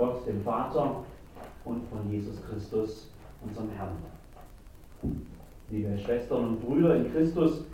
[0.00, 1.04] Gott, dem Vater
[1.66, 3.10] und von Jesus Christus,
[3.44, 3.90] unserem Herrn.
[5.68, 7.66] Liebe Schwestern und Brüder in Christus,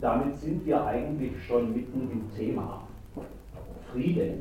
[0.00, 2.80] damit sind wir eigentlich schon mitten im Thema.
[3.92, 4.38] Friede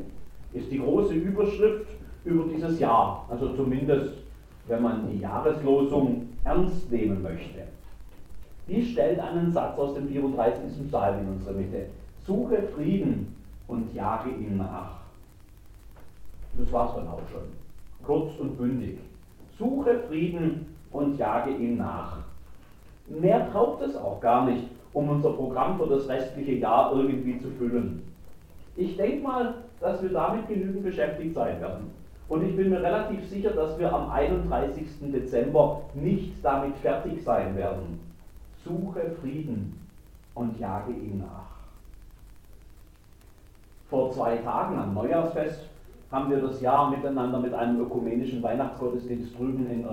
[0.54, 1.88] ist die große Überschrift
[2.24, 4.14] über dieses Jahr, also zumindest
[4.68, 7.64] wenn man die Jahreslosung ernst nehmen möchte.
[8.70, 10.88] Die stellt einen Satz aus dem 34.
[10.88, 11.88] Psalm in unsere Mitte.
[12.26, 13.36] Suche Frieden
[13.68, 15.05] und jage ihm nach.
[16.58, 17.44] Das war es dann auch schon.
[18.04, 19.00] Kurz und bündig.
[19.58, 22.18] Suche Frieden und jage ihm nach.
[23.08, 27.50] Mehr braucht es auch gar nicht, um unser Programm für das restliche Jahr irgendwie zu
[27.52, 28.04] füllen.
[28.76, 31.92] Ich denke mal, dass wir damit genügend beschäftigt sein werden.
[32.28, 34.88] Und ich bin mir relativ sicher, dass wir am 31.
[35.14, 38.00] Dezember nicht damit fertig sein werden.
[38.64, 39.80] Suche Frieden
[40.34, 41.56] und jage ihm nach.
[43.90, 45.70] Vor zwei Tagen am Neujahrsfest
[46.12, 49.88] haben wir das Jahr miteinander mit einem ökumenischen Weihnachtsgottesdienst drüben in äh,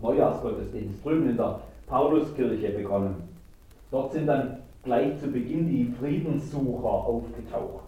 [0.00, 3.28] Neujahrsgottesdienst drüben in der Pauluskirche begonnen.
[3.90, 7.84] Dort sind dann gleich zu Beginn die Friedenssucher aufgetaucht.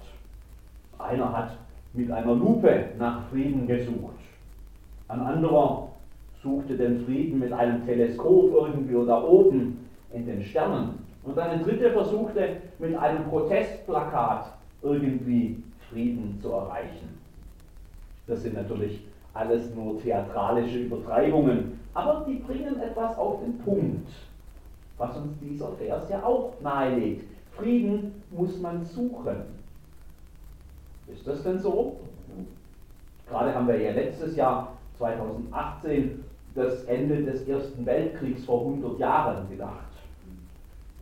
[0.99, 1.57] Einer hat
[1.93, 4.19] mit einer Lupe nach Frieden gesucht.
[5.09, 5.89] Ein anderer
[6.43, 10.99] suchte den Frieden mit einem Teleskop irgendwo da oben in den Sternen.
[11.25, 17.18] Und eine dritte versuchte mit einem Protestplakat irgendwie Frieden zu erreichen.
[18.29, 19.01] Das sind natürlich
[19.35, 24.09] alles nur theatralische Übertreibungen, aber die bringen etwas auf den Punkt,
[24.99, 27.25] was uns dieser Vers ja auch nahelegt.
[27.57, 29.37] Frieden muss man suchen.
[31.09, 31.97] Ist das denn so?
[33.29, 39.49] Gerade haben wir ja letztes Jahr, 2018, das Ende des Ersten Weltkriegs vor 100 Jahren
[39.49, 39.73] gedacht.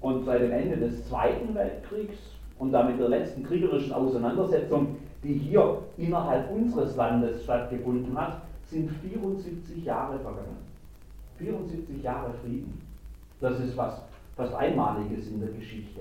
[0.00, 2.16] Und seit dem Ende des Zweiten Weltkriegs
[2.58, 9.84] und damit der letzten kriegerischen Auseinandersetzung, die hier innerhalb unseres Landes stattgefunden hat, sind 74
[9.84, 10.56] Jahre vergangen.
[11.38, 12.80] 74 Jahre Frieden.
[13.40, 14.02] Das ist was
[14.36, 16.00] fast Einmaliges in der Geschichte.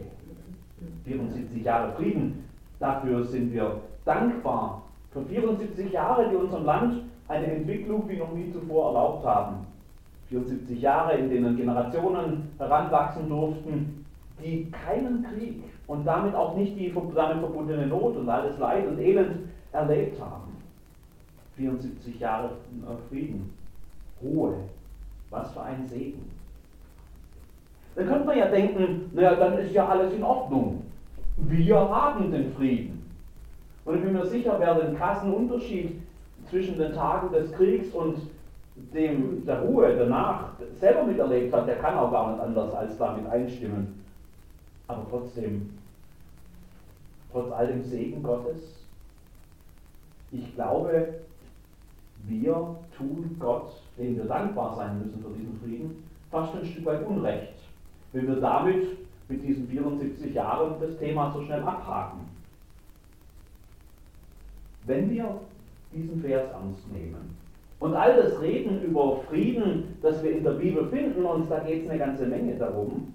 [1.04, 2.46] 74 Jahre Frieden,
[2.80, 8.52] dafür sind wir dankbar für 74 Jahre, die unserem Land eine Entwicklung wie noch nie
[8.52, 9.56] zuvor erlaubt haben.
[10.30, 14.06] 74 Jahre, in denen Generationen heranwachsen durften,
[14.44, 19.00] die keinen Krieg und damit auch nicht die damit verbundene Not und alles Leid und
[19.00, 20.56] Elend erlebt haben.
[21.57, 22.51] 74 Jahre
[23.09, 23.53] Frieden,
[24.22, 24.56] Ruhe,
[25.29, 26.31] was für ein Segen.
[27.96, 30.84] Dann könnte man ja denken, naja, dann ist ja alles in Ordnung.
[31.38, 33.09] Wir haben den Frieden.
[33.85, 36.02] Und ich bin mir sicher, wer den krassen Unterschied
[36.50, 38.17] zwischen den Tagen des Kriegs und
[38.94, 43.25] dem, der Ruhe danach selber miterlebt hat, der kann auch gar nicht anders als damit
[43.28, 44.05] einstimmen.
[44.88, 45.72] Aber trotzdem,
[47.31, 48.62] trotz all dem Segen Gottes,
[50.31, 51.22] ich glaube,
[52.28, 57.06] wir tun Gott, dem wir dankbar sein müssen für diesen Frieden, fast ein Stück weit
[57.06, 57.53] Unrecht,
[58.13, 58.85] wenn wir damit
[59.28, 62.19] mit diesen 74 Jahren das Thema so schnell abhaken.
[64.85, 65.40] Wenn wir
[65.94, 67.35] diesen Vers ernst nehmen
[67.79, 71.84] und all das Reden über Frieden, das wir in der Bibel finden, und da geht
[71.84, 73.13] es eine ganze Menge darum,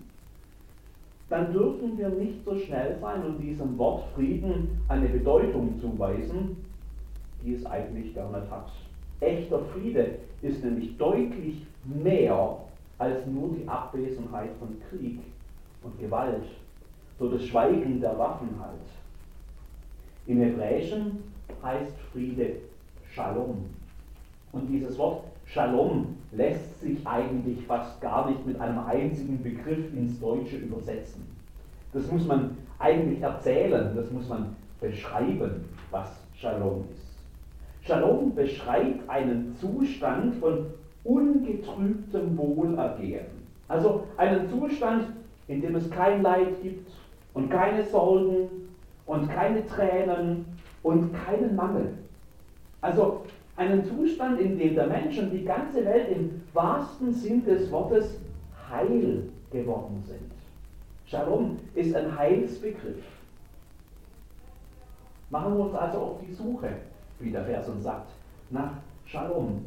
[1.31, 6.57] dann dürfen wir nicht so schnell sein und diesem Wort Frieden eine Bedeutung zuweisen,
[7.43, 8.71] die es eigentlich gar nicht hat.
[9.21, 12.57] Echter Friede ist nämlich deutlich mehr
[12.99, 15.21] als nur die Abwesenheit von Krieg
[15.85, 16.45] und Gewalt,
[17.19, 18.81] so das Schweigen der Waffen halt.
[20.27, 21.23] Im Hebräischen
[21.63, 22.57] heißt Friede
[23.09, 23.67] Shalom.
[24.53, 30.21] Und dieses Wort Shalom lässt sich eigentlich fast gar nicht mit einem einzigen Begriff ins
[30.21, 31.27] Deutsche übersetzen.
[31.93, 37.85] Das muss man eigentlich erzählen, das muss man beschreiben, was Shalom ist.
[37.85, 40.67] Shalom beschreibt einen Zustand von
[41.03, 43.27] ungetrübtem Wohlergehen.
[43.67, 45.07] Also einen Zustand,
[45.49, 46.93] in dem es kein Leid gibt
[47.35, 48.49] und keine Sorgen
[49.05, 50.45] und keine Tränen
[50.85, 51.95] und keinen Mangel.
[52.81, 53.23] Also
[53.57, 58.19] einen Zustand, in dem der Mensch und die ganze Welt im wahrsten Sinn des Wortes
[58.71, 60.31] heil geworden sind.
[61.07, 63.05] Shalom ist ein Heilsbegriff.
[65.29, 66.71] Machen wir uns also auf die Suche,
[67.19, 68.11] wie der Vers uns sagt,
[68.51, 68.73] nach
[69.07, 69.65] Shalom.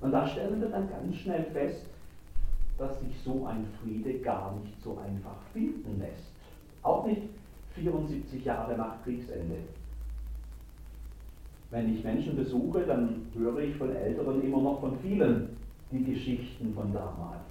[0.00, 1.86] Und da stellen wir dann ganz schnell fest,
[2.78, 6.32] dass sich so ein Friede gar nicht so einfach finden lässt.
[6.82, 7.22] Auch nicht
[7.74, 9.56] 74 Jahre nach Kriegsende.
[11.70, 15.56] Wenn ich Menschen besuche, dann höre ich von Älteren immer noch von vielen
[15.90, 17.42] die Geschichten von damals.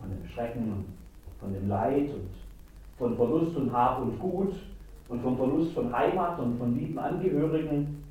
[0.00, 0.84] Von dem Schrecken,
[1.38, 2.30] von dem Leid und
[2.98, 4.54] von Verlust und Hab und Gut
[5.08, 8.02] und vom Verlust von Heimat und von lieben Angehörigen.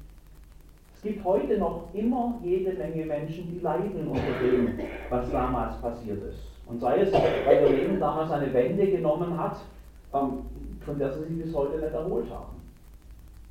[0.96, 6.22] Es gibt heute noch immer jede Menge Menschen, die leiden unter dem, was damals passiert
[6.24, 6.40] ist.
[6.68, 9.58] Und sei es, weil ihr Leben damals eine Wende genommen hat,
[10.14, 10.46] ähm,
[10.86, 12.61] von der sie sich bis heute nicht erholt haben.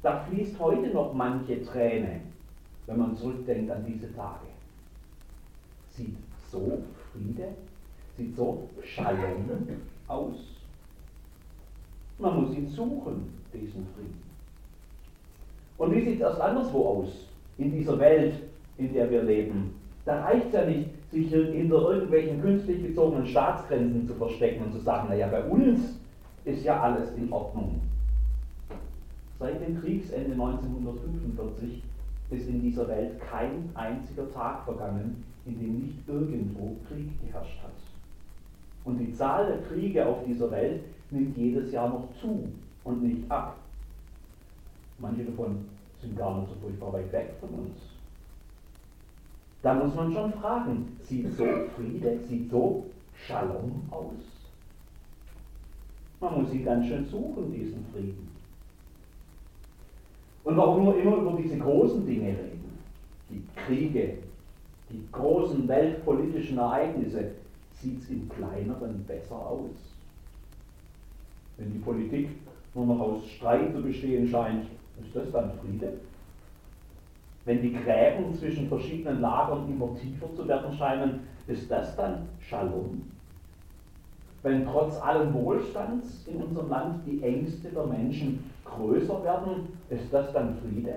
[0.02, 2.20] Da fließt heute noch manche Träne,
[2.86, 4.46] wenn man zurückdenkt an diese Tage.
[5.88, 6.16] Sieht
[6.50, 6.82] so
[7.12, 7.48] Friede,
[8.16, 9.44] sieht so Shalom
[10.08, 10.36] aus.
[12.18, 14.22] Man muss ihn suchen, diesen Frieden.
[15.78, 17.26] Und wie sieht erst anderswo aus,
[17.58, 18.34] in dieser Welt,
[18.78, 19.74] in der wir leben?
[20.04, 24.78] Da reicht es ja nicht, sich hinter irgendwelchen künstlich gezogenen Staatsgrenzen zu verstecken und zu
[24.78, 25.98] sagen, naja, bei uns
[26.44, 27.80] ist ja alles in Ordnung.
[29.40, 31.82] Seit dem Kriegsende 1945
[32.30, 37.72] ist in dieser Welt kein einziger Tag vergangen, in dem nicht irgendwo Krieg geherrscht hat.
[38.84, 42.52] Und die Zahl der Kriege auf dieser Welt nimmt jedes Jahr noch zu
[42.84, 43.56] und nicht ab.
[44.98, 45.64] Manche davon
[46.02, 47.78] sind gar nicht so furchtbar weit weg von uns.
[49.62, 51.46] Da muss man schon fragen, sieht so
[51.76, 52.84] Friede, sieht so
[53.26, 54.22] Shalom aus?
[56.20, 58.28] Man muss ihn ganz schön suchen, diesen Frieden.
[60.50, 62.76] Und warum wir immer über diese großen Dinge reden,
[63.28, 64.14] die Kriege,
[64.90, 67.30] die großen weltpolitischen Ereignisse,
[67.74, 69.70] sieht es im Kleineren besser aus.
[71.56, 72.30] Wenn die Politik
[72.74, 74.64] nur noch aus Streit zu bestehen scheint,
[75.00, 75.92] ist das dann Friede?
[77.44, 83.02] Wenn die Gräben zwischen verschiedenen Lagern immer tiefer zu werden scheinen, ist das dann Shalom?
[84.42, 90.32] Wenn trotz allem Wohlstands in unserem Land die Ängste der Menschen größer werden, ist das
[90.32, 90.96] dann Friede?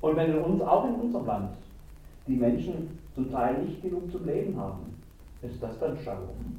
[0.00, 1.50] Und wenn in uns, auch in unserem Land,
[2.26, 4.98] die Menschen zum Teil nicht genug zum Leben haben,
[5.42, 6.58] ist das dann Shalom?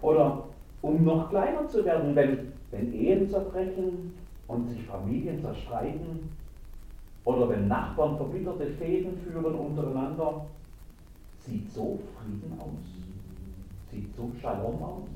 [0.00, 0.44] Oder
[0.82, 4.14] um noch kleiner zu werden, wenn, wenn Ehen zerbrechen
[4.46, 6.30] und sich Familien zerstreiten,
[7.24, 10.44] oder wenn Nachbarn verbitterte Fäden führen untereinander,
[11.46, 12.84] Sieht so Frieden aus?
[13.90, 15.08] Sieht so Shalom aus?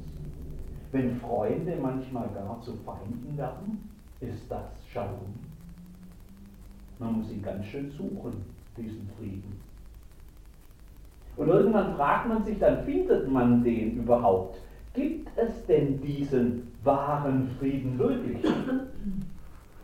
[0.92, 3.88] Wenn Freunde manchmal gar zu Feinden werden,
[4.20, 5.34] ist das Shalom.
[6.98, 8.44] Man muss ihn ganz schön suchen,
[8.76, 9.58] diesen Frieden.
[11.36, 14.58] Und irgendwann fragt man sich, dann findet man den überhaupt?
[14.92, 18.44] Gibt es denn diesen wahren Frieden wirklich?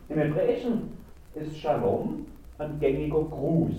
[0.09, 0.89] Im Hebräischen
[1.33, 2.27] ist Shalom
[2.59, 3.73] ein gängiger Gruß.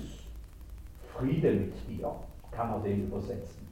[1.15, 2.13] Friede mit dir
[2.57, 3.67] kann man den übersetzen.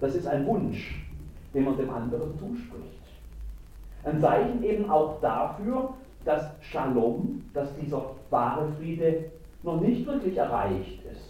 [0.00, 1.04] Das ist ein Wunsch,
[1.52, 3.00] den man dem anderen zuspricht.
[4.04, 5.94] Ein Zeichen eben auch dafür,
[6.24, 9.30] dass Shalom, dass dieser wahre Friede
[9.62, 11.20] noch nicht wirklich erreicht ist.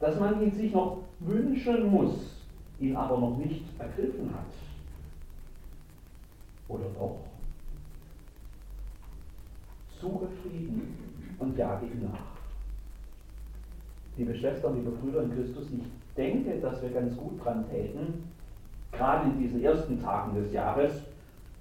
[0.00, 2.36] Dass man ihn sich noch wünschen muss,
[2.78, 4.46] ihn aber noch nicht ergriffen hat.
[6.68, 7.18] Oder doch?
[10.00, 10.96] Suche Frieden
[11.38, 12.39] und jage ihm nach.
[14.20, 15.82] Liebe Schwestern, liebe Brüder in Christus, ich
[16.14, 18.22] denke, dass wir ganz gut dran täten,
[18.92, 20.92] gerade in diesen ersten Tagen des Jahres,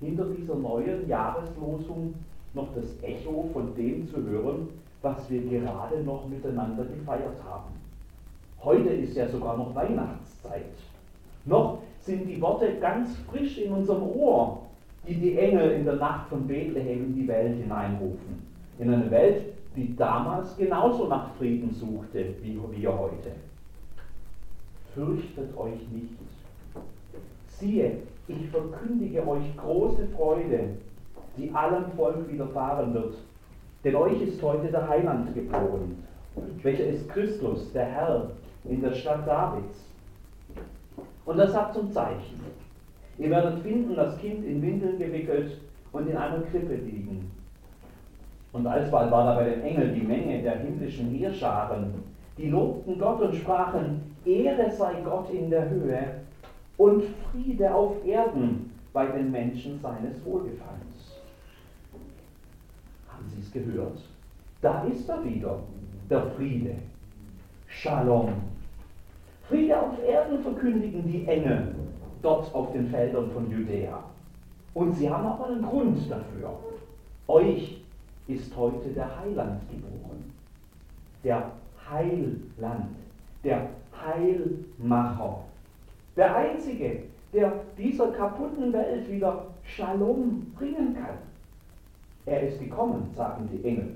[0.02, 2.16] hinter dieser neuen Jahreslosung
[2.54, 4.68] noch das Echo von dem zu hören,
[5.02, 7.76] was wir gerade noch miteinander gefeiert haben.
[8.62, 10.66] Heute ist ja sogar noch Weihnachtszeit.
[11.45, 14.64] Noch sind die Worte ganz frisch in unserem Ohr,
[15.07, 18.50] die die Engel in der Nacht von Bethlehem in die Welt hineinrufen.
[18.80, 19.45] In eine Welt,
[19.80, 23.31] die damals genauso nach Frieden suchte wie wir heute
[25.00, 26.14] fürchtet euch nicht.
[27.48, 30.76] Siehe, ich verkündige euch große Freude,
[31.38, 33.16] die allem Volk widerfahren wird.
[33.83, 36.04] Denn euch ist heute der Heiland geboren,
[36.64, 38.31] welcher ist Christus, der Herr,
[38.66, 39.86] in der Stadt Davids.
[41.26, 42.40] Und das hat zum Zeichen.
[43.18, 45.57] Ihr werdet finden, das Kind in Windeln gewickelt
[45.92, 47.31] und in einer Krippe liegen.
[48.52, 51.94] Und alsbald war da bei den Engeln die Menge der himmlischen Heerscharen,
[52.38, 56.22] die lobten Gott und sprachen, Ehre sei Gott in der Höhe
[56.78, 61.20] und Friede auf Erden bei den Menschen seines Wohlgefallens.
[63.08, 64.00] Haben Sie es gehört?
[64.62, 65.60] Da ist er wieder,
[66.10, 66.76] der Friede.
[67.68, 68.34] Shalom.
[69.48, 71.76] Friede auf Erden verkündigen die Engel
[72.22, 74.04] dort auf den Feldern von Judäa.
[74.74, 76.58] Und sie haben auch einen Grund dafür.
[77.28, 77.82] Euch
[78.30, 80.31] ist heute der Heiland geboren.
[81.24, 81.52] Der
[81.90, 82.95] Heiland,
[83.44, 83.69] der
[84.00, 85.44] Heilmacher.
[86.16, 91.18] Der Einzige, der dieser kaputten Welt wieder Shalom bringen kann.
[92.26, 93.95] Er ist gekommen, sagen die Engel.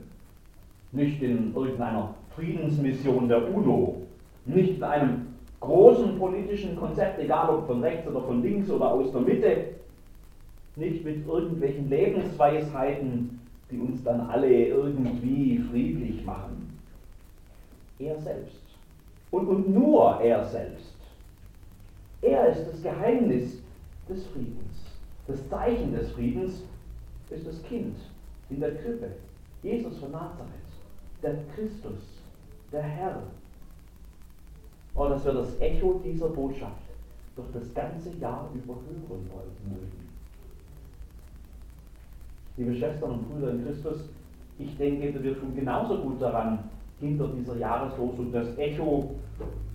[0.91, 4.01] Nicht in irgendeiner Friedensmission der UNO,
[4.45, 5.27] nicht in einem
[5.59, 9.65] großen politischen Konzept, egal ob von rechts oder von links oder aus der Mitte,
[10.75, 13.39] nicht mit irgendwelchen Lebensweisheiten,
[13.73, 16.79] die uns dann alle irgendwie friedlich machen.
[17.99, 18.61] Er selbst.
[19.31, 20.95] Und, und nur er selbst.
[22.21, 23.57] Er ist das Geheimnis
[24.07, 24.85] des Friedens.
[25.27, 26.63] Das Zeichen des Friedens
[27.29, 27.95] ist das Kind
[28.49, 29.11] in der Krippe.
[29.63, 30.49] Jesus von Nazareth.
[31.23, 32.21] Der Christus.
[32.71, 33.23] Der Herr.
[34.93, 36.83] Und dass wir das Echo dieser Botschaft
[37.35, 40.02] durch das ganze Jahr über hören wollen mögen.
[42.57, 44.09] Liebe Schwestern und Brüder in Christus,
[44.59, 46.59] ich denke, wir tun genauso gut daran,
[46.99, 49.15] hinter dieser Jahreslosung das Echo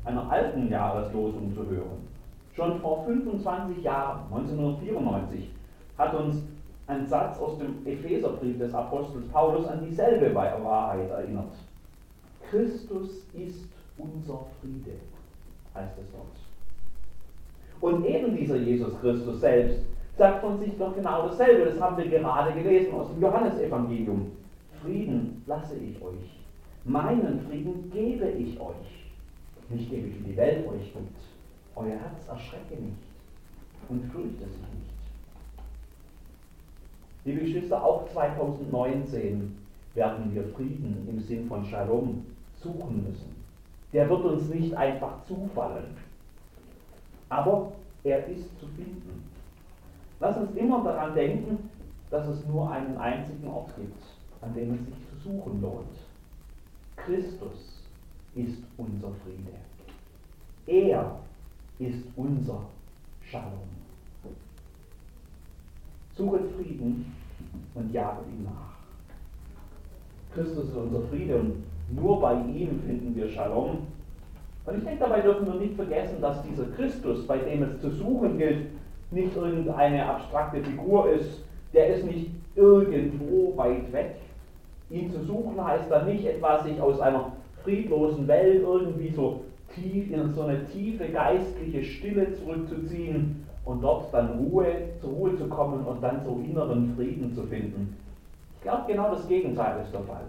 [0.05, 2.09] einer alten Jahreslosung zu hören.
[2.55, 5.51] Schon vor 25 Jahren, 1994,
[5.99, 6.43] hat uns
[6.87, 11.53] ein Satz aus dem Epheserbrief des Apostels Paulus an dieselbe Wahrheit erinnert.
[12.49, 13.69] Christus ist
[13.99, 14.97] unser Friede,
[15.75, 16.39] heißt es dort.
[17.81, 19.81] Und eben dieser Jesus Christus selbst
[20.19, 21.71] sagt von sich doch genau dasselbe.
[21.71, 24.33] Das haben wir gerade gelesen aus dem Johannesevangelium.
[24.83, 26.39] Frieden lasse ich euch.
[26.85, 29.07] Meinen Frieden gebe ich euch.
[29.71, 31.19] Nicht gebe ich, wie die Welt euch gibt.
[31.77, 32.97] Euer Herz erschrecke nicht
[33.89, 34.89] und fürchte sich nicht.
[37.25, 39.57] Liebe Geschwister, auch 2019
[39.95, 42.25] werden wir Frieden im Sinn von Shalom
[42.61, 43.37] suchen müssen.
[43.93, 45.97] Der wird uns nicht einfach zufallen,
[47.29, 47.73] aber
[48.05, 49.38] er ist zu finden.
[50.21, 51.71] Lass uns immer daran denken,
[52.11, 54.03] dass es nur einen einzigen Ort gibt,
[54.41, 55.87] an dem es sich zu suchen lohnt.
[56.97, 57.83] Christus
[58.35, 59.57] ist unser Friede.
[60.67, 61.19] Er
[61.79, 62.63] ist unser
[63.23, 63.69] Shalom.
[66.17, 67.15] Suchet Frieden
[67.75, 68.75] und jaget ihm nach.
[70.35, 73.87] Christus ist unser Friede und nur bei ihm finden wir Shalom.
[74.67, 77.91] Und ich denke, dabei dürfen wir nicht vergessen, dass dieser Christus, bei dem es zu
[77.91, 78.67] suchen gilt,
[79.11, 84.17] nicht irgendeine abstrakte Figur ist, der ist nicht irgendwo weit weg.
[84.91, 89.41] Ihn zu suchen heißt dann nicht etwa, sich aus einer friedlosen Welt irgendwie so
[89.75, 94.65] tief in so eine tiefe geistliche Stille zurückzuziehen und dort dann Ruhe,
[95.00, 97.97] zur Ruhe zu kommen und dann so inneren Frieden zu finden.
[98.57, 100.25] Ich glaube, genau das Gegenteil ist der Fall.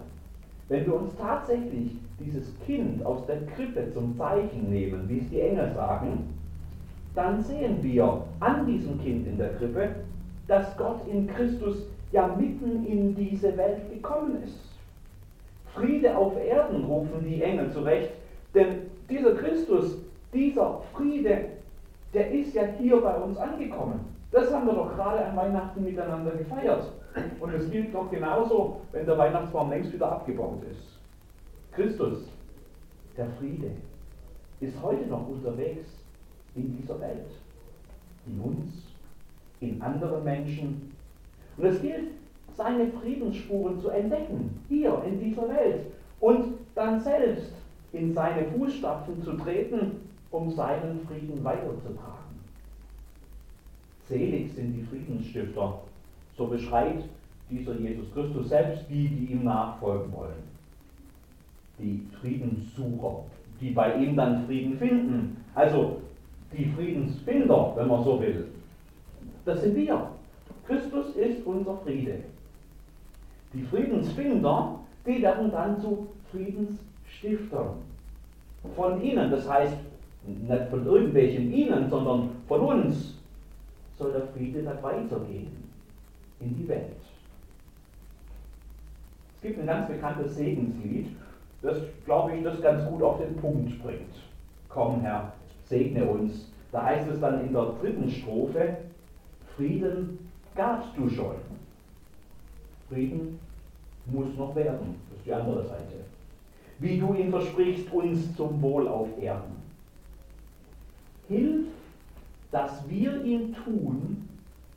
[0.67, 5.41] Wenn wir uns tatsächlich dieses Kind aus der Krippe zum Zeichen nehmen, wie es die
[5.41, 6.36] Engel sagen,
[7.19, 9.89] dann sehen wir an diesem Kind in der Krippe,
[10.47, 14.57] dass Gott in Christus ja mitten in diese Welt gekommen ist.
[15.75, 18.11] Friede auf Erden rufen die Engel zurecht,
[18.55, 19.97] denn dieser Christus,
[20.33, 21.45] dieser Friede,
[22.13, 23.99] der ist ja hier bei uns angekommen.
[24.31, 26.89] Das haben wir doch gerade an Weihnachten miteinander gefeiert.
[27.41, 30.97] Und es gilt doch genauso, wenn der Weihnachtsbaum längst wieder abgebaut ist.
[31.73, 32.29] Christus,
[33.17, 33.71] der Friede,
[34.61, 35.99] ist heute noch unterwegs
[36.59, 37.25] in dieser Welt.
[38.27, 38.73] In uns,
[39.59, 40.91] in anderen Menschen.
[41.57, 42.11] Und es gilt,
[42.55, 45.85] seine Friedensspuren zu entdecken, hier in dieser Welt.
[46.19, 47.53] Und dann selbst
[47.93, 49.91] in seine Fußstapfen zu treten,
[50.31, 52.19] um seinen Frieden weiterzutragen.
[54.07, 55.81] Selig sind die Friedensstifter,
[56.37, 57.05] so beschreibt
[57.49, 60.43] dieser Jesus Christus selbst die, die ihm nachfolgen wollen.
[61.79, 63.23] Die Friedenssucher,
[63.59, 65.37] die bei ihm dann Frieden finden.
[65.55, 66.01] Also
[66.51, 68.48] die Friedensfinder, wenn man so will.
[69.46, 70.10] Das sind wir.
[70.68, 72.20] Christus ist unser Friede.
[73.53, 77.77] Die Friedensfinder, die werden dann zu Friedensstiftern.
[78.75, 79.77] Von ihnen, das heißt
[80.27, 83.15] nicht von irgendwelchen ihnen, sondern von uns,
[83.98, 85.51] soll der Friede dann weitergehen
[86.39, 86.96] in die Welt.
[89.36, 91.08] Es gibt ein ganz bekanntes Segenslied,
[91.62, 94.13] das, glaube ich, das ganz gut auf den Punkt bringt.
[94.68, 95.34] Komm, Herr,
[95.69, 96.51] segne uns.
[96.71, 98.77] Da heißt es dann in der dritten Strophe,
[99.55, 100.19] Frieden
[100.55, 101.35] gabst du schon.
[102.89, 103.39] Frieden
[104.07, 104.95] muss noch werden.
[105.09, 105.95] Das ist die andere Seite.
[106.79, 109.57] Wie du ihn versprichst, uns zum Wohl auf Erden.
[111.27, 111.67] Hilf,
[112.51, 114.27] dass wir ihn tun,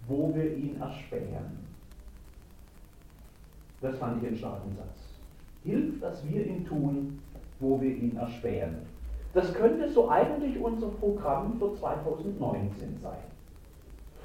[0.07, 1.63] wo wir ihn erspähen.
[3.81, 4.99] Das fand ich einen starken Satz.
[5.65, 7.19] Hilf, dass wir ihn tun,
[7.61, 8.92] wo wir ihn erspähen.
[9.35, 13.19] Das könnte so eigentlich unser Programm für 2019 sein.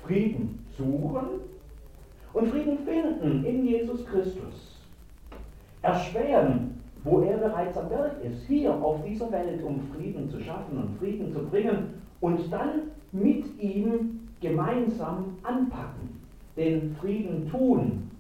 [0.03, 1.41] Frieden suchen
[2.33, 4.77] und Frieden finden in Jesus Christus.
[5.81, 10.77] Erspähen, wo er bereits am Werk ist, hier auf dieser Welt, um Frieden zu schaffen
[10.77, 16.19] und Frieden zu bringen und dann mit ihm gemeinsam anpacken,
[16.57, 18.11] den Frieden tun,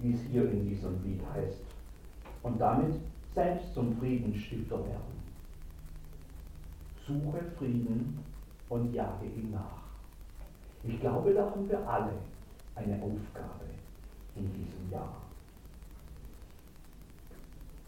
[0.00, 1.60] wie es hier in diesem Lied heißt,
[2.42, 2.94] und damit
[3.34, 5.15] selbst zum Friedensstifter werden.
[7.06, 8.18] Suche Frieden
[8.68, 9.82] und jage ihm nach.
[10.82, 12.12] Ich glaube, da haben wir alle
[12.74, 13.64] eine Aufgabe
[14.34, 15.22] in diesem Jahr.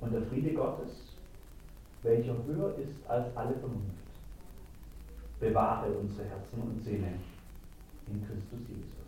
[0.00, 1.14] Und der Friede Gottes,
[2.02, 3.98] welcher höher ist als alle Vernunft,
[5.40, 7.20] bewahre unsere Herzen und Seelen
[8.06, 8.98] in Christus Jesus.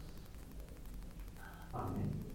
[1.73, 2.30] Amen.